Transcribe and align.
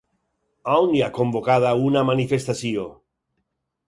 On 0.75 0.95
hi 0.99 1.03
ha 1.07 1.11
convocada 1.17 1.73
una 1.89 2.03
manifestació? 2.11 2.87